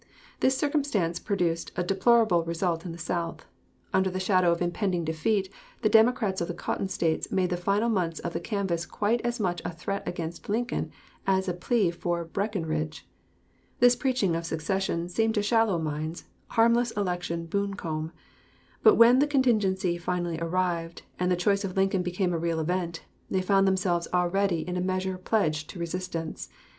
This 0.39 0.57
circumstance 0.57 1.19
produced 1.19 1.71
a 1.75 1.83
deplorable 1.83 2.43
result 2.43 2.87
in 2.87 2.91
the 2.91 2.97
South. 2.97 3.45
Under 3.93 4.09
the 4.09 4.19
shadow 4.19 4.51
of 4.51 4.59
impending 4.59 5.05
defeat 5.05 5.53
the 5.83 5.89
Democrats 5.89 6.41
of 6.41 6.47
the 6.47 6.55
Cotton 6.55 6.87
States 6.87 7.31
made 7.31 7.51
the 7.51 7.55
final 7.55 7.87
months 7.87 8.17
of 8.19 8.33
the 8.33 8.39
canvass 8.39 8.87
quite 8.87 9.21
as 9.21 9.39
much 9.39 9.61
a 9.63 9.69
threat 9.71 10.01
against 10.07 10.49
Lincoln 10.49 10.91
as 11.27 11.47
a 11.47 11.53
plea 11.53 11.91
for 11.91 12.25
Breckinridge. 12.25 13.07
This 13.79 13.95
preaching 13.95 14.35
of 14.35 14.43
secession 14.43 15.07
seemed 15.07 15.35
to 15.35 15.43
shallow 15.43 15.77
minds 15.77 16.23
harmless 16.47 16.89
election 16.97 17.45
buncombe; 17.45 18.11
but 18.81 18.95
when 18.95 19.19
the 19.19 19.27
contingency 19.27 19.99
finally 19.99 20.39
arrived, 20.39 21.03
and 21.19 21.31
the 21.31 21.35
choice 21.35 21.63
of 21.63 21.77
Lincoln 21.77 22.01
became 22.01 22.33
a 22.33 22.39
real 22.39 22.59
event, 22.59 23.03
they 23.29 23.39
found 23.43 23.67
themselves 23.67 24.07
already 24.11 24.67
in 24.67 24.75
a 24.77 24.81
measure 24.81 25.19
pledged 25.19 25.69
to 25.69 25.77
resistance. 25.79 26.49